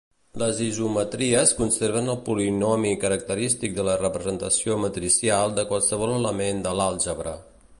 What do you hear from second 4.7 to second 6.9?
matricial de qualsevol element de